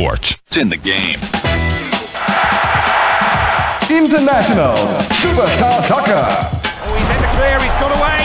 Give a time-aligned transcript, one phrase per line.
[0.00, 0.36] sports.
[0.46, 1.20] It's in the game.
[3.92, 4.72] International
[5.20, 6.16] Superstar Soccer.
[6.16, 8.20] Oh, he's in the clear, he's got away.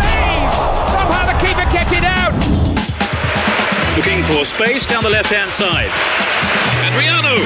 [0.00, 0.48] Save!
[0.96, 2.32] Somehow the keeper kept it out.
[3.98, 5.92] Looking for space down the left hand side.
[6.88, 7.36] Adriano,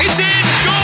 [0.00, 0.83] it's in, goal!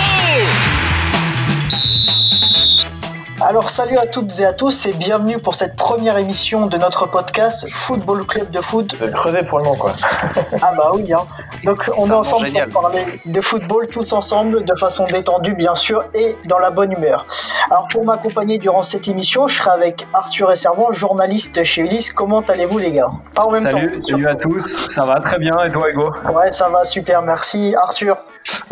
[3.50, 7.06] Alors salut à toutes et à tous et bienvenue pour cette première émission de notre
[7.06, 8.96] podcast Football Club de Foot.
[9.00, 9.92] De creuser pour le nom quoi.
[10.62, 11.26] Ah bah oui, hein.
[11.64, 12.68] donc on est ensemble génial.
[12.70, 16.92] pour parler de football tous ensemble de façon détendue bien sûr et dans la bonne
[16.92, 17.26] humeur.
[17.72, 22.12] Alors pour m'accompagner durant cette émission, je serai avec Arthur et Servant, journaliste chez Ulysse.
[22.12, 23.10] Comment allez-vous les gars?
[23.34, 24.06] Pas en même Salut, temps.
[24.10, 26.12] salut à tous, ça va très bien et toi Hugo?
[26.32, 27.74] Ouais, ça va super, merci.
[27.82, 28.16] Arthur,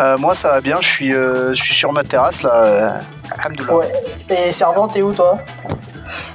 [0.00, 0.78] Euh, moi, ça va bien.
[0.80, 2.50] Je suis, euh, je suis sur ma terrasse là.
[2.54, 2.88] Euh,
[3.38, 3.74] alhamdoulilah.
[3.76, 3.92] ouais.
[4.30, 5.38] Et Servant, t'es où toi?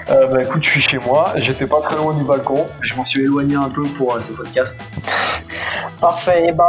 [0.10, 3.04] Euh, Bah écoute, je suis chez moi, j'étais pas très loin du balcon, je m'en
[3.04, 4.78] suis éloigné un peu pour euh, ce podcast.
[6.00, 6.66] Parfait, et ben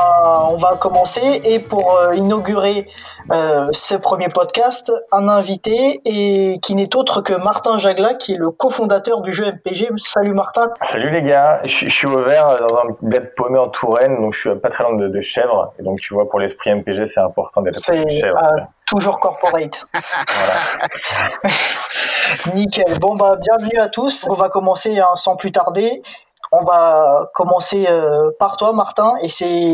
[0.51, 2.87] on va commencer et pour euh, inaugurer
[3.33, 8.38] euh, ce premier podcast, un invité et qui n'est autre que Martin Jagla qui est
[8.38, 9.88] le cofondateur du jeu MPG.
[9.96, 10.69] Salut Martin.
[10.83, 14.21] Salut les gars, je, suis- je suis au vert dans un bled paumé en Touraine,
[14.21, 15.73] donc je suis pas très loin de, de Chèvre.
[15.79, 18.39] Et donc tu vois, pour l'esprit MPG, c'est important d'être C'est Chèvre.
[18.39, 19.85] euh, toujours corporate.
[22.55, 22.99] Nickel.
[23.01, 24.27] Bon bah bienvenue à tous.
[24.30, 26.02] On va commencer hein, sans plus tarder.
[26.57, 29.73] On va commencer euh, par toi Martin et c'est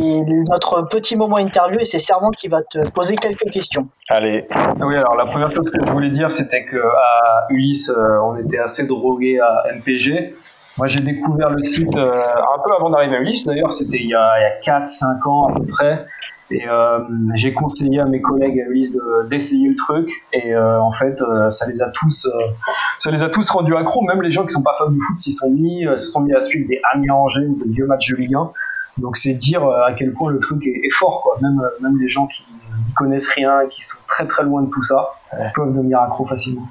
[0.49, 3.83] notre petit moment interview et c'est Servant qui va te poser quelques questions.
[4.09, 4.47] Allez,
[4.81, 8.35] Oui, alors la première chose que je voulais dire, c'était que à Ulysse, euh, on
[8.39, 10.35] était assez drogué à MPG.
[10.79, 14.09] Moi, j'ai découvert le site euh, un peu avant d'arriver à Ulysse, d'ailleurs, c'était il
[14.09, 16.07] y a, il y a 4-5 ans à peu près.
[16.53, 16.99] Et euh,
[17.35, 20.11] j'ai conseillé à mes collègues à Ulysse de- d'essayer le truc.
[20.33, 22.29] Et euh, en fait, euh, ça les a tous,
[22.99, 24.03] ça les a tous rendus accros.
[24.03, 26.35] Même les gens qui sont pas fans du foot s'y sont mis, se sont mis
[26.35, 28.51] à suivre des Amiens Angers ou des vieux matchs de Ligue 1.
[28.99, 31.39] Donc c'est dire à quel point le truc est, est fort, quoi.
[31.41, 32.45] Même, même les gens qui
[32.87, 35.11] n'y connaissent rien, qui sont très très loin de tout ça,
[35.55, 36.67] peuvent devenir accros facilement.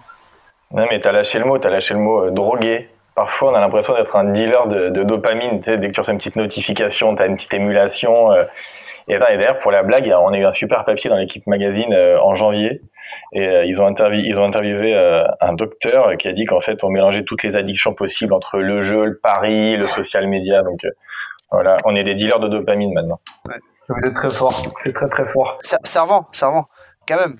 [0.73, 2.89] non mais t'as lâché le mot, t'as lâché le mot euh, drogué.
[3.19, 5.59] Parfois, on a l'impression d'être un dealer de, de dopamine.
[5.59, 8.31] Tu sais, dès que tu reçois une petite notification, t'as une petite émulation.
[8.31, 8.45] euh,
[9.09, 11.45] et attends, et d'ailleurs, pour la blague, on a eu un super papier dans l'équipe
[11.45, 12.81] magazine euh, en janvier.
[13.33, 16.61] Et euh, ils, ont intervi- ils ont interviewé euh, un docteur qui a dit qu'en
[16.61, 20.63] fait, on mélangeait toutes les addictions possibles entre le jeu, le pari, le social media.
[20.63, 20.89] Donc euh,
[21.51, 23.19] voilà, on est des dealers de dopamine maintenant.
[23.89, 25.57] Vous êtes très fort, c'est très très fort.
[25.59, 26.67] Ser- Servant, servant,
[27.05, 27.37] quand même.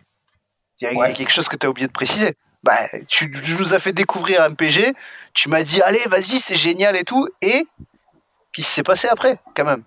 [0.82, 1.14] Il y, a- il y a Ouais.
[1.14, 2.36] quelque chose que tu as oublié de préciser.
[2.64, 2.78] Bah,
[3.08, 4.94] tu, tu nous as fait découvrir MPG.
[5.34, 7.28] Tu m'as dit, allez, vas-y, c'est génial et tout.
[7.42, 7.66] Et
[8.52, 9.84] puis, c'est passé après, quand même.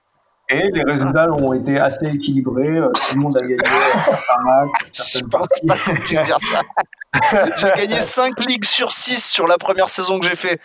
[0.49, 4.43] Et les résultats ont été assez équilibrés, euh, tout le monde a gagné euh, certains
[4.45, 5.67] matchs, Je pense parties.
[5.67, 6.61] pas qu'on puisse dire ça.
[7.57, 10.61] j'ai gagné 5 ligues sur 6 sur la première saison que j'ai fait.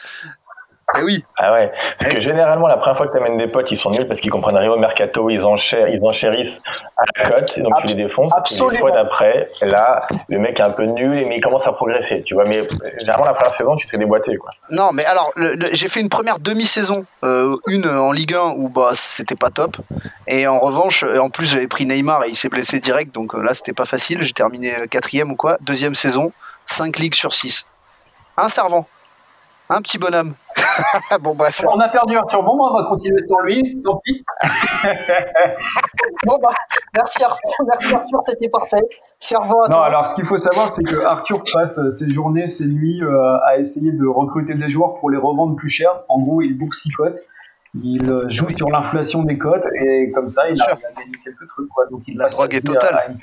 [0.97, 2.13] Et oui, Ah ouais, parce Ouais.
[2.15, 4.31] que généralement, la première fois que tu amènes des potes, ils sont nuls parce qu'ils
[4.31, 6.61] comprennent rien au mercato, ils, enchèrent, ils enchérissent
[6.97, 8.31] à la cote, et donc tu les défonces.
[8.33, 8.71] Et absolument.
[8.71, 12.23] les fois d'après, là, le mec est un peu nul, mais il commence à progresser,
[12.23, 12.45] tu vois.
[12.45, 12.59] Mais
[13.01, 14.49] généralement, la première saison, tu te fais déboîter, quoi.
[14.71, 15.29] Non, mais alors,
[15.73, 19.75] j'ai fait une première demi-saison, euh, une en Ligue 1 où bah, c'était pas top.
[20.25, 23.35] Et en revanche, euh, en plus, j'avais pris Neymar et il s'est blessé direct, donc
[23.35, 24.21] euh, là, c'était pas facile.
[24.23, 25.57] J'ai terminé quatrième ou quoi.
[25.59, 26.31] Deuxième saison,
[26.65, 27.65] 5 ligues sur 6.
[28.37, 28.87] Un servant.
[29.69, 30.33] Un petit bonhomme.
[31.21, 31.61] bon, bref.
[31.71, 34.23] On a perdu Arthur, bon, on va continuer sur lui, tant pis.
[36.25, 36.49] Bon bah
[36.95, 38.77] merci Arthur, merci Arthur, c'était parfait.
[39.19, 39.85] Servant à Non, toi.
[39.85, 43.37] alors ce qu'il faut savoir, c'est que Arthur passe euh, ses journées, ses nuits euh,
[43.45, 45.89] à essayer de recruter des joueurs pour les revendre plus cher.
[46.09, 47.17] En gros, il boursicote.
[47.83, 50.96] Il euh, joue sur l'inflation des cotes et comme ça, il arrive à.
[51.77, 51.85] Quoi.
[51.91, 53.15] Donc il La drogue est totale.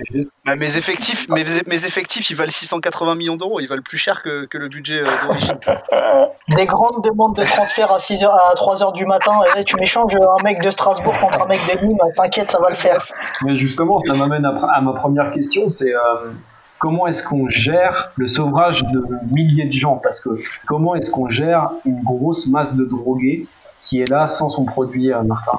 [0.46, 3.58] Bah, mes, effectifs, mes, mes effectifs, ils valent 680 millions d'euros.
[3.58, 5.58] Ils valent plus cher que, que le budget euh, d'origine.
[6.56, 9.32] Des grandes demandes de transfert à 6 heures, à 3 heures du matin.
[9.46, 11.98] Et là, tu m'échanges un mec de Strasbourg contre un mec de Nîmes.
[12.14, 13.04] T'inquiète, ça va le faire.
[13.42, 16.30] Mais justement, ça m'amène à, à ma première question, c'est euh,
[16.78, 19.96] comment est-ce qu'on gère le sauvage de milliers de gens?
[19.96, 20.30] Parce que
[20.66, 23.48] comment est-ce qu'on gère une grosse masse de drogués
[23.80, 25.58] qui est là sans son produit, euh, Martin?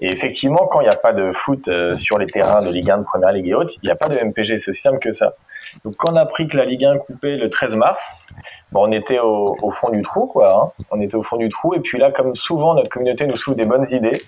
[0.00, 2.90] Et effectivement, quand il n'y a pas de foot euh, sur les terrains de Ligue
[2.90, 4.98] 1, de Première Ligue et autres, il n'y a pas de MPG, c'est aussi simple
[4.98, 5.34] que ça.
[5.84, 8.26] Donc quand on a appris que la Ligue 1 coupait le 13 mars,
[8.72, 10.72] bon, on était au, fond du trou, quoi.
[10.78, 10.84] Hein.
[10.90, 13.56] On était au fond du trou, et puis là, comme souvent, notre communauté nous souffle
[13.56, 14.20] des bonnes idées,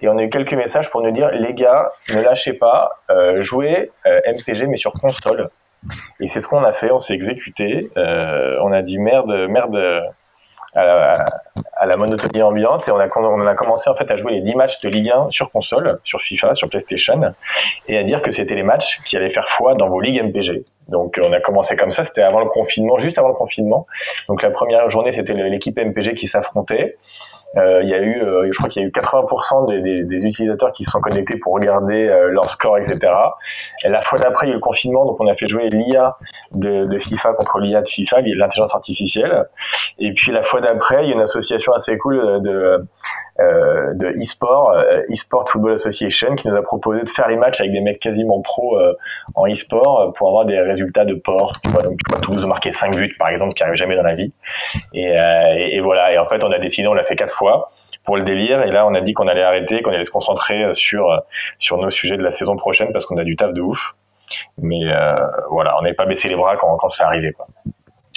[0.00, 3.40] et on a eu quelques messages pour nous dire, les gars, ne lâchez pas, euh,
[3.40, 5.48] jouez euh, MPG, mais sur console.
[6.20, 9.76] Et c'est ce qu'on a fait, on s'est exécuté, euh, on a dit merde, merde
[10.74, 11.26] à la,
[11.76, 14.40] à la monotonie ambiante et on a, on a commencé en fait à jouer les
[14.40, 17.34] 10 matchs de Ligue 1 sur console, sur FIFA, sur PlayStation
[17.88, 20.64] et à dire que c'était les matchs qui allaient faire foi dans vos ligues MPG.
[20.88, 23.86] Donc on a commencé comme ça, c'était avant le confinement, juste avant le confinement.
[24.28, 26.96] Donc la première journée c'était l'équipe MPG qui s'affrontait
[27.54, 30.26] il y a eu, euh, je crois qu'il y a eu 80% des, des, des,
[30.26, 33.12] utilisateurs qui se sont connectés pour regarder euh, leur score, etc.
[33.84, 35.68] Et la fois d'après, il y a eu le confinement, donc on a fait jouer
[35.68, 36.16] l'IA
[36.52, 39.44] de, de, FIFA contre l'IA de FIFA, l'intelligence artificielle.
[39.98, 42.86] Et puis la fois d'après, il y a une association assez cool de
[43.40, 44.74] euh, de e-sport,
[45.10, 48.40] e-sport Football Association, qui nous a proposé de faire les matchs avec des mecs quasiment
[48.40, 48.78] pro
[49.34, 51.52] en e-sport pour avoir des résultats de port.
[51.62, 54.02] Tu vois, donc tu vois Toulouse marquer 5 buts, par exemple, qui arrive jamais dans
[54.02, 54.32] la vie.
[54.94, 55.12] Et,
[55.56, 56.12] et, et voilà.
[56.12, 57.41] Et en fait, on a décidé, on l'a fait quatre fois
[58.04, 58.62] pour le délire.
[58.62, 61.22] Et là, on a dit qu'on allait arrêter, qu'on allait se concentrer sur
[61.58, 63.96] sur nos sujets de la saison prochaine parce qu'on a du taf de ouf.
[64.58, 65.14] Mais euh,
[65.50, 67.32] voilà, on n'avait pas baissé les bras quand, quand c'est arrivé.
[67.32, 67.46] Quoi.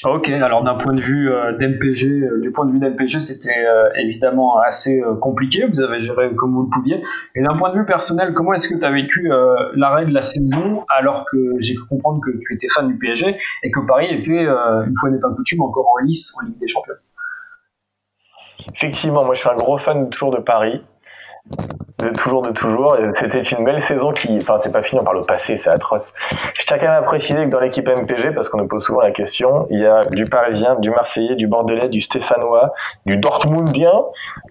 [0.04, 3.66] Ok, alors d'un point de vue euh, d'MPG, euh, du point de vue d'MPG, c'était
[3.96, 5.66] évidemment assez compliqué.
[5.66, 7.02] Vous avez géré comme vous le pouviez.
[7.36, 9.30] Et d'un point de vue personnel, comment est-ce que tu as vécu
[9.76, 13.38] l'arrêt de la saison alors que j'ai cru comprendre que tu étais fan du PSG
[13.64, 16.68] et que Paris était, une fois n'est pas coutume, encore en lice en Ligue des
[16.68, 16.94] Champions?
[18.74, 20.82] Effectivement, moi je suis un gros fan toujours de Paris
[22.00, 22.98] de toujours de toujours.
[23.14, 26.14] C'était une belle saison qui, enfin c'est pas fini, on parle au passé, c'est atroce.
[26.58, 29.02] Je tiens quand même à préciser que dans l'équipe MPG, parce qu'on nous pose souvent
[29.02, 32.74] la question, il y a du Parisien, du Marseillais, du Bordelais, du Stéphanois,
[33.06, 33.94] du Dortmundien.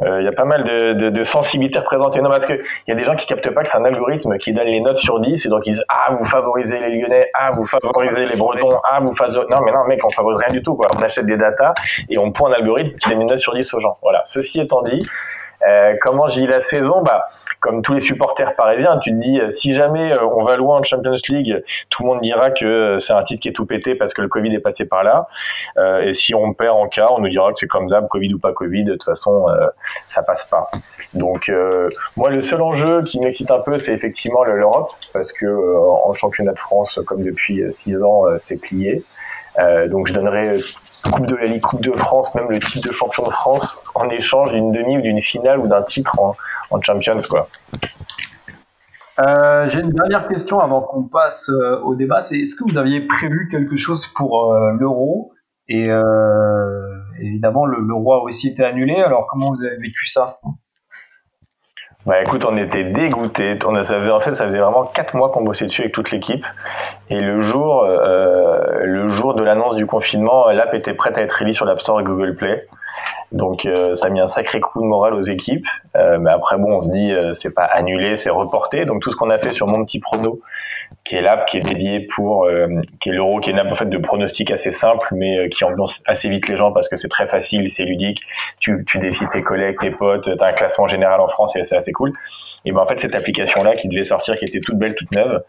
[0.03, 2.23] Euh, il y a pas mal de, de, de sensibilités représentées.
[2.23, 4.39] Non, parce que il y a des gens qui captent pas que c'est un algorithme
[4.39, 7.31] qui donne les notes sur 10 et donc ils disent ah vous favorisez les Lyonnais,
[7.35, 10.53] ah vous favorisez les Bretons, ah vous favorisez non mais non mec on favorise rien
[10.53, 10.89] du tout quoi.
[10.97, 11.75] On achète des datas
[12.09, 13.99] et on prend un algorithme qui donne une note sur 10 aux gens.
[14.03, 14.23] Voilà.
[14.25, 15.07] Ceci étant dit,
[15.67, 17.03] euh, comment j'ai la saison?
[17.03, 17.25] Bah
[17.65, 20.81] comme tous les supporters parisiens, tu te dis euh, si jamais euh, on va loin
[20.81, 23.65] en Champions League, tout le monde dira que euh, c'est un titre qui est tout
[23.65, 25.27] pété parce que le Covid est passé par là.
[26.03, 28.39] et si on perd en quart, on nous dira que c'est comme d'hab, Covid ou
[28.39, 29.47] pas Covid, de toute façon,
[30.07, 30.71] ça passe pas.
[31.15, 31.51] Donc
[32.17, 36.53] moi, le seul enjeu qui m'excite un peu, c'est effectivement l'Europe parce que en championnat
[36.53, 39.05] de France, comme depuis six ans, c'est plié.
[39.89, 40.61] donc je donnerai
[41.11, 44.09] Coupe de la Ligue, Coupe de France, même le titre de champion de France en
[44.09, 46.35] échange d'une demi ou d'une finale ou d'un titre en,
[46.83, 47.47] Champions, quoi.
[49.21, 52.21] Euh, J'ai une dernière question avant qu'on passe euh, au débat.
[52.21, 55.33] C'est est-ce que vous aviez prévu quelque chose pour euh, l'euro?
[55.69, 55.89] Et
[57.21, 58.97] évidemment, l'euro a aussi été annulé.
[58.97, 60.41] Alors, comment vous avez vécu ça?
[62.07, 63.59] Bah écoute, on était dégoûtés.
[63.67, 66.11] On ça faisait, en fait, ça faisait vraiment quatre mois qu'on bossait dessus avec toute
[66.11, 66.45] l'équipe.
[67.09, 71.33] Et le jour, euh, le jour de l'annonce du confinement, l'app était prête à être
[71.33, 72.67] release sur l'App Store et Google Play.
[73.33, 75.67] Donc euh, ça a mis un sacré coup de morale aux équipes.
[75.97, 78.85] Euh, mais après bon, on se dit euh, c'est pas annulé, c'est reporté.
[78.85, 80.41] Donc tout ce qu'on a fait sur mon petit prono,
[81.03, 82.49] qui est l'app qui est dédié pour,
[83.01, 86.01] qui est l'euro, qui est une app fait de pronostic assez simple, mais qui ambiance
[86.07, 88.23] assez vite les gens parce que c'est très facile, c'est ludique.
[88.61, 91.77] Tu, tu défies tes collègues, tes potes, t'as un classement général en France et c'est
[91.77, 92.13] assez cool.
[92.65, 95.11] Et ben en fait cette application là qui devait sortir, qui était toute belle, toute
[95.13, 95.43] neuve,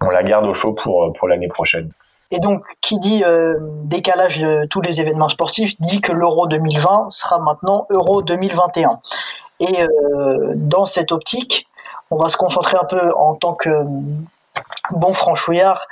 [0.00, 1.90] on la garde au chaud pour pour l'année prochaine.
[2.32, 7.10] Et donc, qui dit euh, décalage de tous les événements sportifs dit que l'Euro 2020
[7.10, 9.00] sera maintenant Euro 2021.
[9.60, 11.68] Et euh, dans cette optique,
[12.10, 13.84] on va se concentrer un peu en tant que euh,
[14.92, 15.86] bon franchouillard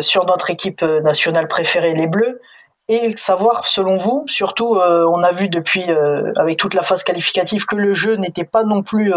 [0.00, 2.40] sur notre équipe nationale préférée, les Bleus,
[2.88, 5.84] et savoir, selon vous, surtout, on a vu depuis,
[6.36, 9.12] avec toute la phase qualificative, que le jeu n'était pas non plus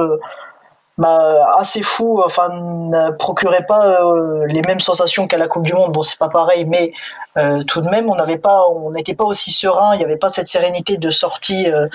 [0.98, 5.74] bah, assez fou, enfin ne procurait pas euh, les mêmes sensations qu'à la Coupe du
[5.74, 5.92] Monde.
[5.92, 6.94] Bon, c'est pas pareil, mais
[7.38, 9.94] euh, tout de même, on n'avait pas, on n'était pas aussi serein.
[9.96, 11.88] Il n'y avait pas cette sérénité de sortie, euh,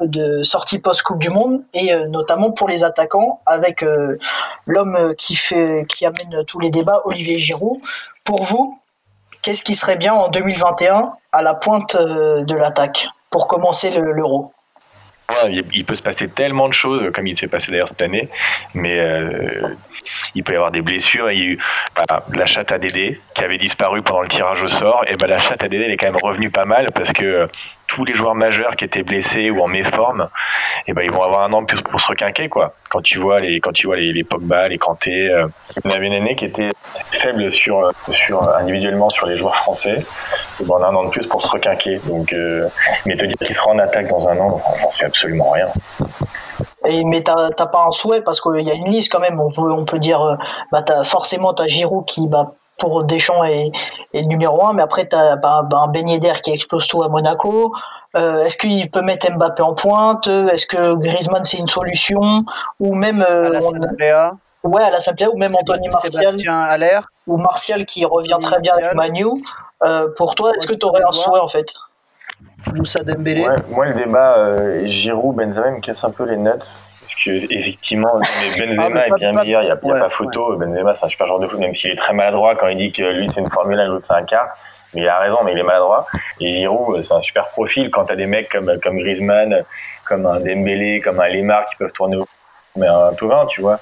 [0.00, 3.84] de sortie post Coupe du Monde, et notamment pour les attaquants, avec
[4.66, 7.78] l'homme qui fait, qui amène tous les débats, Olivier Giroud.
[8.24, 8.78] Pour vous,
[9.42, 14.52] qu'est-ce qui serait bien en 2021 à la pointe de l'attaque pour commencer l'Euro?
[15.50, 18.28] Il peut se passer tellement de choses, comme il s'est passé d'ailleurs cette année,
[18.74, 19.74] mais euh,
[20.34, 21.30] il peut y avoir des blessures.
[21.30, 21.58] Il y a eu
[21.94, 25.26] bah, la chatte à Dédé qui avait disparu pendant le tirage au sort, et bah,
[25.26, 27.46] la chatte à Dédé elle est quand même revenue pas mal parce que
[27.88, 30.28] tous les joueurs majeurs qui étaient blessés ou en méforme,
[30.86, 32.74] et ben ils vont avoir un an plus pour se requinquer quoi.
[32.90, 35.48] Quand tu vois les quand tu vois les, les Pogba, les Kanté, euh,
[35.84, 36.70] on avait année qui était
[37.10, 40.04] faible sur sur individuellement sur les joueurs français.
[40.60, 42.00] Et ben on a un an de plus pour se requinquer.
[42.04, 42.68] Donc euh,
[43.06, 45.68] mais te dire qu'il sera en attaque dans un an, j'en sais absolument rien.
[46.86, 49.38] Et, mais t'as pas un souhait parce qu'il y a une liste quand même.
[49.40, 50.36] On peut on peut dire euh,
[50.72, 53.70] bah as, forcément t'as Giroud qui bah pour Deschamps est,
[54.14, 57.02] est numéro un, mais après tu as bah, bah, un beignet d'air qui explose tout
[57.02, 57.74] à Monaco.
[58.16, 60.26] Euh, est-ce qu'il peut mettre Mbappé en pointe?
[60.26, 62.44] Est-ce que Griezmann c'est une solution?
[62.80, 63.60] Ou même euh,
[64.12, 64.32] à
[64.64, 66.34] Ouais, à la Sampdoria ou même Anthony Martial.
[67.26, 69.26] Ou Martial qui revient très bien avec Manu.
[69.84, 71.72] Euh, pour toi, est-ce que tu aurais un souhait en fait?
[72.74, 73.46] Moussa Dembélé.
[73.46, 76.50] Ouais, moi le débat euh, Giroud Benzema me casse un peu les nuts
[77.08, 78.20] parce que effectivement,
[78.58, 80.56] Benzema est bien meilleur, il n'y a, pas photo.
[80.56, 82.92] Benzema, c'est un super joueur de foot, même s'il est très maladroit quand il dit
[82.92, 84.50] que lui c'est une Formule 1 et l'autre c'est un kart.
[84.94, 86.06] Mais il a raison, mais il est maladroit.
[86.40, 87.90] Et Giroud, c'est un super profil.
[87.90, 89.64] Quand t'as des mecs comme, comme Griezmann,
[90.04, 92.26] comme un Dembélé, comme un Lemar qui peuvent tourner au
[92.76, 93.80] mais un Tovin, tu vois.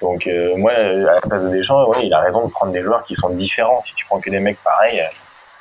[0.00, 3.04] Donc moi, à la place de Deschamps, ouais, il a raison de prendre des joueurs
[3.04, 3.82] qui sont différents.
[3.82, 5.02] Si tu prends que des mecs pareils,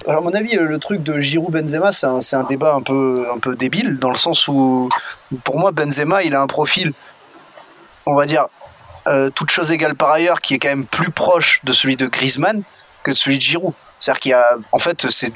[0.08, 3.40] alors, à mon avis, le truc de Giroud Benzema, c'est un, débat un peu, un
[3.40, 4.88] peu débile, dans le sens où,
[5.44, 6.94] pour moi, Benzema, il a un profil,
[8.06, 8.48] on va dire,
[9.08, 12.08] euh, toute chose égale par ailleurs, qui est quand même plus proche de celui de
[12.08, 12.64] Griezmann
[13.04, 13.74] que de celui de Giroud.
[14.00, 15.32] C'est-à-dire qu'il y a, en fait, c'est,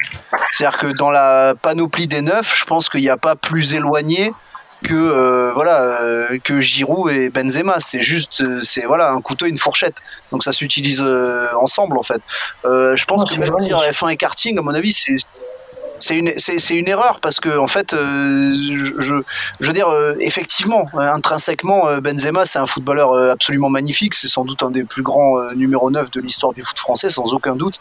[0.54, 4.34] c'est-à-dire que dans la panoplie des neufs, je pense qu'il n'y a pas plus éloigné
[4.83, 9.45] que euh, voilà euh, que Giroud et Benzema c'est juste euh, c'est voilà un couteau
[9.45, 9.95] et une fourchette.
[10.31, 11.03] Donc ça s'utilise
[11.55, 12.21] ensemble en fait.
[12.63, 15.15] Je pense que même dire F1 et karting à mon avis c'est
[16.00, 19.13] c'est une, c'est, une erreur parce que en fait, je, je,
[19.60, 19.89] veux dire,
[20.20, 24.13] effectivement, intrinsèquement, Benzema, c'est un footballeur absolument magnifique.
[24.13, 27.34] C'est sans doute un des plus grands numéro 9 de l'histoire du foot français, sans
[27.34, 27.79] aucun doute,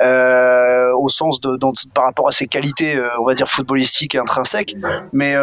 [0.00, 1.56] au sens de,
[1.94, 4.74] par rapport à ses qualités, on va dire footballistiques et intrinsèques.
[5.12, 5.36] Mais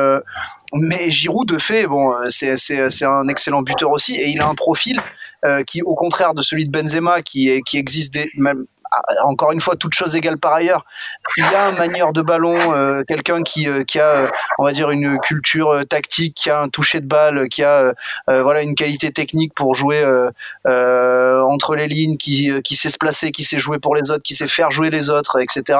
[0.73, 4.55] mais Giroud, de fait, bon, euh, c'est un excellent buteur aussi, et il a un
[4.55, 4.99] profil
[5.45, 8.65] euh, qui, au contraire de celui de Benzema, qui, qui existe même
[9.23, 10.85] encore une fois, toute chose égale par ailleurs,
[11.37, 14.27] il y a un manieur de ballon, euh, quelqu'un qui, euh, qui a, euh,
[14.57, 17.93] on va dire, une culture tactique, qui a un toucher de balle, qui a
[18.27, 20.03] voilà une qualité technique pour jouer
[20.65, 24.35] entre les lignes, qui, qui sait se placer, qui sait jouer pour les autres, qui
[24.35, 25.79] sait faire jouer les autres, etc.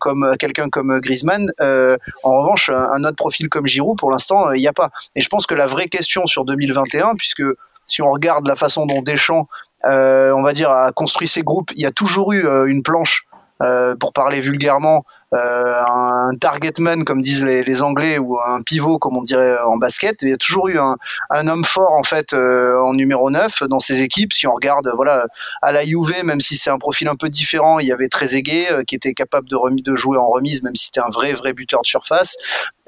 [0.00, 1.50] comme quelqu'un comme Griezmann.
[1.60, 4.90] en revanche, un autre profil comme Giroud, pour l'instant, il n'y a pas.
[5.14, 7.42] Et je pense que la vraie question sur 2021, puisque
[7.84, 11.70] si on regarde la façon dont Deschamps euh, on va dire, a construit ses groupes,
[11.76, 13.26] il y a toujours eu euh, une planche,
[13.62, 18.60] euh, pour parler vulgairement, euh, un target man comme disent les, les, Anglais ou un
[18.60, 20.16] pivot comme on dirait en basket.
[20.22, 20.96] Il y a toujours eu un,
[21.30, 24.32] un homme fort en fait euh, en numéro 9 dans ces équipes.
[24.32, 25.26] Si on regarde voilà
[25.62, 28.72] à la Juve, même si c'est un profil un peu différent, il y avait Trezeguet
[28.72, 31.52] euh, qui était capable de, de jouer en remise, même si c'était un vrai vrai
[31.52, 32.36] buteur de surface.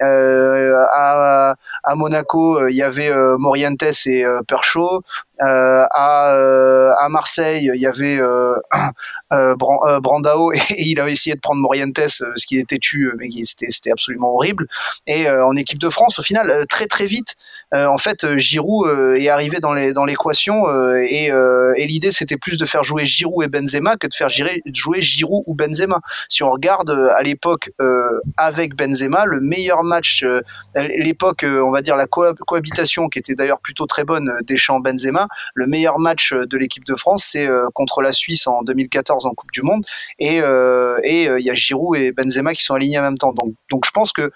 [0.03, 5.03] Euh, à, à, Monaco, il y avait Morientes et Perchaud.
[5.43, 8.57] Euh, à, à Marseille, il y avait euh,
[10.01, 14.35] Brandao et, il avait essayé de prendre Morientes ce qui était tu, mais c'était absolument
[14.35, 14.67] horrible.
[15.07, 17.35] Et euh, en équipe de France, au final, euh, très très vite,
[17.73, 19.73] euh, en fait, Giroud est arrivé dans
[20.05, 20.65] l'équation
[20.97, 24.63] et, et l'idée c'était plus de faire jouer Giroud et Benzema que de faire jouer
[25.01, 26.01] Giroud ou Benzema.
[26.29, 27.71] Si on regarde à l'époque
[28.37, 30.25] avec Benzema, le meilleur match,
[30.77, 35.24] l'époque, on va dire la cohabitation qui était d'ailleurs plutôt très bonne Deschamps-Benzema,
[35.55, 39.53] le meilleur match de l'équipe de France, c'est contre la Suisse en 2014 en Coupe
[39.53, 39.85] du Monde.
[40.19, 43.33] Et il y a Giroud et Benzema qui sont alignés en même temps.
[43.33, 44.31] Donc, donc je pense que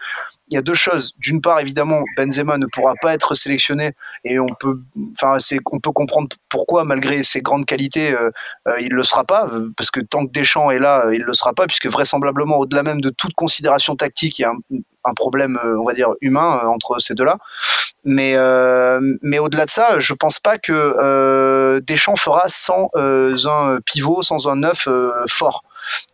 [0.51, 1.13] il y a deux choses.
[1.19, 3.93] D'une part, évidemment, Benzema ne pourra pas être sélectionné
[4.25, 4.81] et on peut,
[5.17, 5.39] enfin,
[5.73, 8.31] on peut comprendre pourquoi, malgré ses grandes qualités, euh,
[8.67, 11.53] euh, il le sera pas, parce que tant que Deschamps est là, il le sera
[11.53, 14.53] pas, puisque vraisemblablement, au-delà même de toute considération tactique, il y a
[15.05, 17.39] un, problème, euh, on va dire, humain entre ces deux-là.
[18.05, 18.37] Mais,
[19.23, 24.57] mais au-delà de ça, je pense pas que Deschamps fera sans un pivot, sans un
[24.57, 24.89] neuf
[25.29, 25.63] fort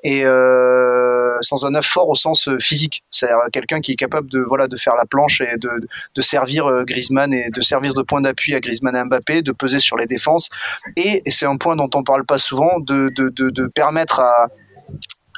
[0.03, 1.14] et euh,
[1.45, 3.05] sans un œuf fort au sens euh, physique.
[3.11, 5.71] C'est-à-dire quelqu'un qui est capable de voilà de faire la planche et de,
[6.15, 9.53] de servir euh, Griezmann et de servir de point d'appui à Griezmann et Mbappé, de
[9.53, 10.49] peser sur les défenses
[10.97, 14.49] et, c'est un point dont on parle pas souvent de, de, de permettre à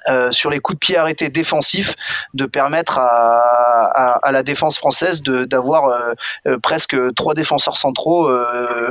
[0.09, 1.97] euh, sur les coups de pied arrêtés défensifs,
[2.33, 6.13] de permettre à, à, la défense française d'avoir euh,
[6.47, 8.31] euh, presque trois défenseurs centraux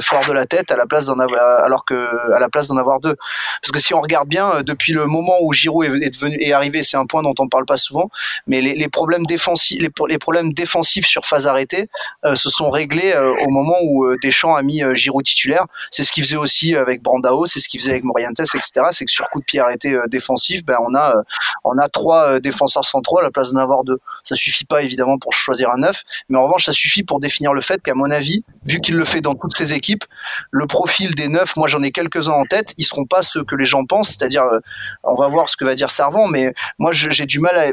[0.02, 2.78] forts de la tête à la place d'en avoir, alors que à la place d'en
[2.78, 3.16] avoir deux.
[3.62, 6.84] Parce que si on regarde bien, depuis le moment où Giroud est, devenu est arrivé,
[6.84, 8.10] c'est un point dont on parle pas souvent,
[8.48, 11.88] mais les, les problèmes défensifs, les, les, problèmes défensifs sur phase arrêtée
[12.34, 15.66] se sont réglés au moment où Deschamps a mis Giroud titulaire.
[15.92, 18.88] C'est ce qu'il faisait aussi avec Brandao, c'est ce qu'il faisait avec Morientes, etc.
[18.92, 21.22] C'est que sur coup de pied arrêté défensif, ben on a euh,
[21.64, 23.98] on a trois euh, défenseurs centraux à la place d'en avoir deux.
[24.24, 27.54] Ça suffit pas évidemment pour choisir un neuf, mais en revanche ça suffit pour définir
[27.54, 30.04] le fait qu'à mon avis, vu qu'il le fait dans toutes ses équipes,
[30.52, 33.56] le profil des neufs, moi j'en ai quelques-uns en tête, ils seront pas ceux que
[33.56, 34.60] les gens pensent, c'est-à-dire euh,
[35.04, 37.72] on va voir ce que va dire Servant, mais moi j'ai du mal à,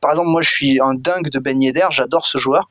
[0.00, 2.68] par exemple moi je suis un dingue de Ben Yedder, j'adore ce joueur,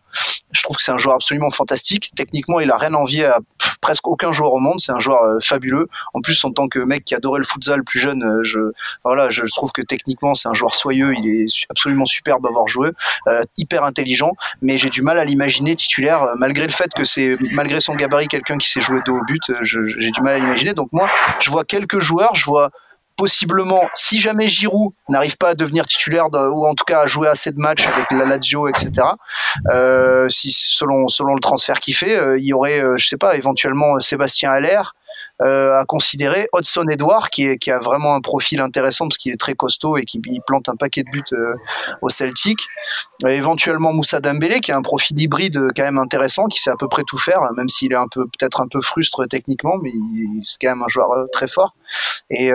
[0.54, 2.12] je trouve que c'est un joueur absolument fantastique.
[2.16, 3.40] Techniquement, il a rien envié à
[3.82, 4.80] presque aucun joueur au monde.
[4.80, 5.88] C'est un joueur fabuleux.
[6.14, 8.60] En plus, en tant que mec qui adorait le futsal plus jeune, je
[9.04, 10.03] voilà, je trouve que techniquement,
[10.34, 11.14] c'est un joueur soyeux.
[11.18, 12.90] Il est absolument superbe à avoir joué,
[13.28, 14.32] euh, hyper intelligent.
[14.62, 18.28] Mais j'ai du mal à l'imaginer titulaire, malgré le fait que c'est malgré son gabarit
[18.28, 19.42] quelqu'un qui sait jouer dos au but.
[19.62, 20.74] J'ai du mal à l'imaginer.
[20.74, 21.08] Donc moi,
[21.40, 22.36] je vois quelques joueurs.
[22.36, 22.72] Je vois
[23.16, 27.28] possiblement, si jamais Giroud n'arrive pas à devenir titulaire ou en tout cas à jouer
[27.28, 28.92] assez de matchs avec la Lazio, etc.
[29.72, 33.18] Euh, si selon selon le transfert qu'il fait, euh, il y aurait, euh, je sais
[33.18, 34.96] pas, éventuellement Sébastien Allaire,
[35.44, 39.56] euh, à considérer Hudson Edouard, qui, a vraiment un profil intéressant parce qu'il est très
[39.56, 41.56] costaud et qui plante un paquet de buts euh,
[42.02, 42.60] au Celtic.
[43.26, 46.76] Euh, éventuellement Moussa Dembélé, qui a un profil hybride quand même intéressant, qui sait à
[46.78, 49.92] peu près tout faire, même s'il est peut-être un peu frustre techniquement, mais
[50.44, 51.76] c'est quand même un joueur très fort.
[52.30, 52.52] Et,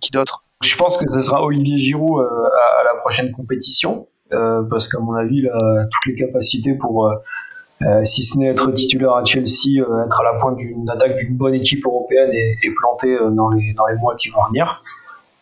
[0.00, 0.44] qui d'autre?
[0.62, 5.38] Je pense que ce sera Olivier Giroud à, la prochaine compétition, parce qu'à mon avis,
[5.38, 7.08] il a toutes les capacités pour,
[7.86, 11.16] euh, si ce n'est être titulaire à Chelsea, euh, être à la pointe d'une attaque
[11.16, 14.82] d'une bonne équipe européenne et, planter euh, dans, les, dans les mois qui vont venir.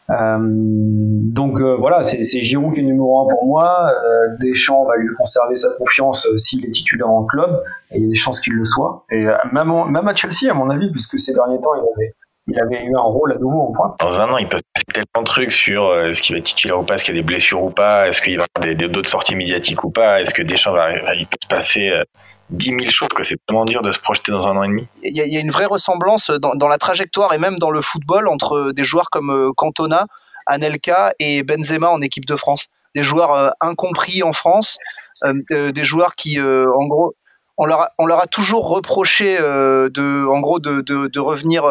[0.09, 3.93] Donc voilà, c'est Giroud qui est numéro un pour moi.
[4.41, 8.09] Deschamps va lui conserver sa confiance s'il est titulaire en club, et il y a
[8.09, 9.05] des chances qu'il le soit.
[9.13, 12.15] Et même, même à Chelsea, à mon avis, puisque ces derniers temps, il avait,
[12.51, 13.95] il avait eu un rôle à nouveau en pointe.
[14.01, 16.39] Dans un an, il peut se passer tellement de trucs sur euh, est-ce qu'il va
[16.39, 18.45] être titulaire ou pas, est-ce qu'il y a des blessures ou pas, est-ce qu'il va
[18.65, 21.49] y avoir d'autres sorties médiatiques ou pas, est-ce que Deschamps va, va- il peut se
[21.49, 22.03] passer euh,
[22.51, 24.87] 10 000 choses, que c'est tellement dur de se projeter dans un an et demi.
[25.03, 27.59] il y, a- il y a une vraie ressemblance dans, dans la trajectoire et même
[27.59, 30.07] dans le football entre des joueurs comme euh, Cantona,
[30.47, 32.67] Anelka et Benzema en équipe de France.
[32.97, 34.79] Des joueurs euh, incompris en France,
[35.25, 37.15] euh, euh, des joueurs qui, euh, en gros,
[37.57, 41.21] on leur, a, on leur a toujours reproché euh, de, en gros, de, de, de
[41.21, 41.65] revenir.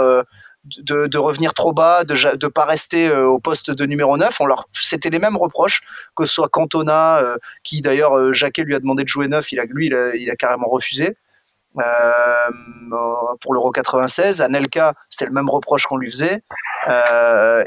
[0.65, 4.41] De, revenir trop bas, de de pas rester euh, au poste de numéro 9.
[4.41, 5.81] On leur, c'était les mêmes reproches,
[6.15, 9.51] que ce soit Cantona, euh, qui d'ailleurs euh, Jacquet lui a demandé de jouer neuf,
[9.51, 11.17] il a, lui il a, il carrément refusé.
[11.77, 12.49] Euh,
[13.41, 16.41] pour l'Euro 96, Anelka, c'était le même reproche qu'on lui faisait.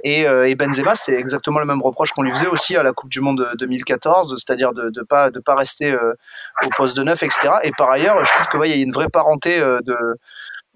[0.04, 3.20] Et, Benzema, c'est exactement le même reproche qu'on lui faisait aussi à la Coupe du
[3.20, 7.54] Monde 2014, c'est-à-dire de ne pas, de pas rester au poste de neuf, etc.
[7.62, 9.96] Et par ailleurs, je trouve qu'il ouais, y a une vraie parenté de,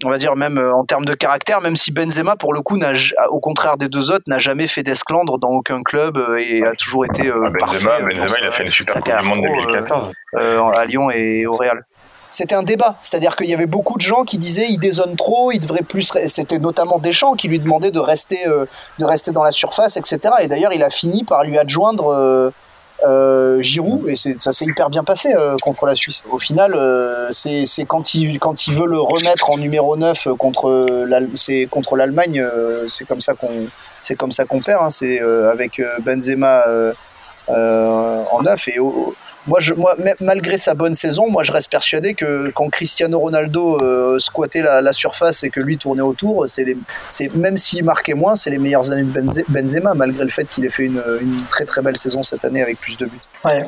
[0.04, 2.76] on va dire même euh, en termes de caractère, même si Benzema, pour le coup,
[2.76, 2.92] n'a,
[3.30, 6.72] au contraire des deux autres, n'a jamais fait d'esclandre dans aucun club euh, et a
[6.72, 8.02] toujours été euh, Benzema, parfait.
[8.02, 10.12] euh, Benzema, dans il a fait une super Coupe du Monde carrière pro, euh, 2014.
[10.36, 11.82] euh, à Lyon et au Real.
[12.32, 15.52] C'était un débat, c'est-à-dire qu'il y avait beaucoup de gens qui disaient il dézone trop,
[15.52, 16.12] il devrait plus.
[16.26, 18.66] C'était notamment Deschamps qui lui demandait de rester, euh,
[18.98, 20.18] de rester dans la surface, etc.
[20.42, 22.50] Et d'ailleurs, il a fini par lui adjoindre euh,
[23.04, 26.24] euh, Giroud et ça s'est hyper bien passé euh, contre la Suisse.
[26.30, 27.64] Au final, euh, c'est
[28.38, 33.06] quand il veut le remettre en numéro 9 contre l'Al- c'est contre l'Allemagne, euh, c'est
[33.06, 33.50] comme ça qu'on
[34.00, 34.14] c'est
[34.60, 34.82] perd.
[34.82, 34.90] hein.
[34.90, 36.92] c'est euh, avec euh, Benzema euh,
[37.50, 39.14] euh, en neuf et au-
[39.46, 43.80] moi, je, moi, malgré sa bonne saison, moi, je reste persuadé que quand Cristiano Ronaldo
[43.80, 46.66] euh, squattait la, la surface et que lui tournait autour, c'est
[47.34, 50.64] même s'il marquait moins, c'est les meilleures années de Benze- Benzema, malgré le fait qu'il
[50.64, 53.20] ait fait une, une très très belle saison cette année avec plus de buts.
[53.44, 53.64] Ouais.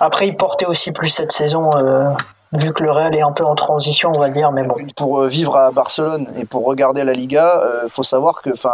[0.00, 2.04] Après, il portait aussi plus cette saison, euh,
[2.52, 4.76] vu que le Real est un peu en transition, on va dire, mais bon.
[4.96, 8.72] Pour euh, vivre à Barcelone et pour regarder la Liga, il faut savoir que, enfin.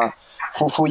[0.53, 0.87] Faut, faut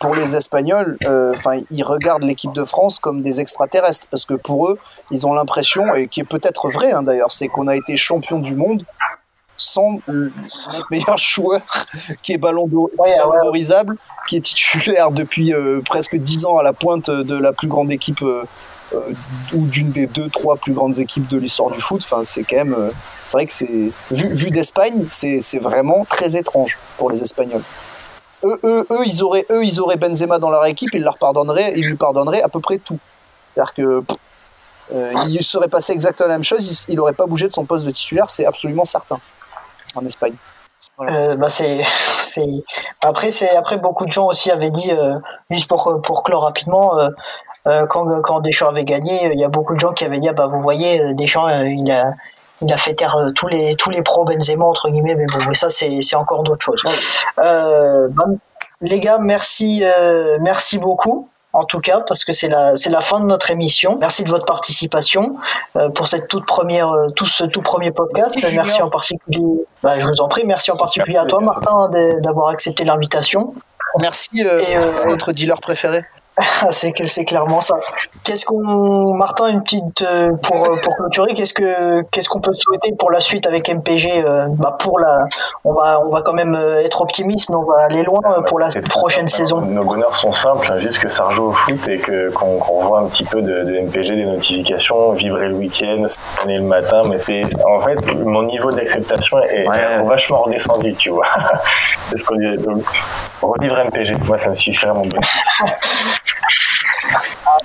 [0.00, 4.34] pour les Espagnols, euh, enfin, ils regardent l'équipe de France comme des extraterrestres parce que
[4.34, 4.78] pour eux,
[5.10, 8.38] ils ont l'impression, et qui est peut-être vrai hein, d'ailleurs, c'est qu'on a été champion
[8.38, 8.84] du monde
[9.56, 11.62] sans le notre meilleur joueur
[12.22, 13.38] qui est ballon Ouais, ouais.
[13.42, 13.96] d'orisable,
[14.28, 17.90] qui est titulaire depuis euh, presque 10 ans à la pointe de la plus grande
[17.92, 18.44] équipe euh,
[19.52, 22.02] ou d'une des deux, trois plus grandes équipes de l'histoire du foot.
[22.04, 22.76] Enfin, c'est quand même,
[23.26, 27.62] c'est vrai que c'est vu, vu d'Espagne, c'est vraiment très étrange pour les Espagnols.
[28.44, 31.86] Eux, eux, ils auraient, eux, ils auraient Benzema dans leur équipe, ils leur pardonneraient, ils
[31.86, 32.98] lui pardonneraient à peu près tout.
[33.54, 34.04] C'est-à-dire que
[34.92, 37.64] euh, il serait passé exactement la même chose, il, il aurait pas bougé de son
[37.64, 39.18] poste de titulaire, c'est absolument certain
[39.94, 40.34] en Espagne.
[41.08, 41.82] Euh, bah c'est.
[43.02, 43.56] Après, c'est...
[43.56, 45.14] Après, beaucoup de gens aussi avaient dit, euh,
[45.50, 46.92] juste pour, pour clore rapidement,
[47.88, 50.34] quand, quand Deschamps avait gagné, il y a beaucoup de gens qui avaient dit, ah
[50.34, 52.12] bah, vous voyez, Deschamps, il, a,
[52.62, 55.38] il a fait taire euh, tous les, tous les pros Benzema, entre guillemets, mais bon,
[55.48, 56.82] mais ça, c'est, c'est encore d'autres choses.
[57.38, 58.24] Euh, bah,
[58.80, 61.28] les gars, merci, euh, merci beaucoup.
[61.52, 63.96] En tout cas, parce que c'est la, c'est la fin de notre émission.
[64.00, 65.36] Merci de votre participation
[65.76, 68.36] euh, pour cette toute première, euh, tout ce tout premier podcast.
[68.52, 69.40] Merci, en particulier.
[69.80, 70.42] Bah, je vous en prie.
[70.44, 71.60] Merci en particulier Merci, à toi, merci.
[71.60, 73.54] Martin, de- d'avoir accepté l'invitation.
[74.00, 76.04] Merci euh, Et, euh, à notre dealer préféré.
[76.70, 77.74] C'est que c'est clairement ça.
[78.24, 82.54] Qu'est-ce qu'on, Martin, une petite euh, pour euh, pour clôturer, qu'est-ce que qu'est-ce qu'on peut
[82.54, 85.18] souhaiter pour la suite avec MPG euh, Bah pour la,
[85.64, 88.70] on va on va quand même être optimiste, mais on va aller loin pour la
[88.70, 89.62] C'est prochaine simple, saison.
[89.62, 93.00] Nos bonheurs sont simples, hein, juste que ça rejoue au foot et que qu'on voit
[93.00, 97.02] un petit peu de, de MPG, des notifications, vibrer le week-end, se promener le matin.
[97.08, 100.02] Mais c'est en fait mon niveau d'acceptation est, Ouais.
[100.06, 101.26] vachement redescendu, tu vois.
[102.10, 102.34] Parce qu'on
[103.42, 105.20] revivre MPG, moi ça me suffirait mon bonheur.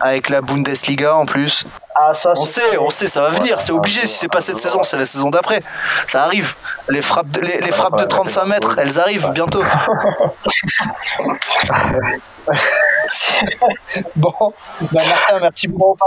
[0.01, 1.65] Avec la Bundesliga en plus.
[2.01, 4.07] Ah ça, On sait, on sait, ça va venir, c'est obligé.
[4.07, 5.61] Si c'est pas cette saison, c'est la saison d'après.
[6.07, 6.55] Ça arrive.
[6.87, 9.61] Les frappes de, les, les frappes de 35 mètres, elles arrivent bientôt.
[14.15, 15.97] bon, bah, Martin, merci beaucoup.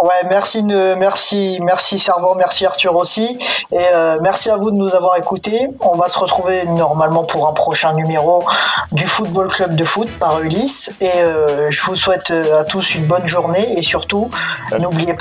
[0.00, 3.38] Ouais, merci, merci, merci Servant, merci Arthur aussi,
[3.72, 5.68] et euh, merci à vous de nous avoir écoutés.
[5.80, 8.44] On va se retrouver normalement pour un prochain numéro
[8.92, 12.94] du Football Club de foot par Ulysse, et euh, je vous souhaite euh, à tous
[12.94, 14.30] une bonne journée et surtout,
[14.78, 15.14] n'oubliez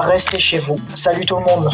[0.00, 0.78] restez chez vous.
[0.94, 1.70] Salut tout le monde.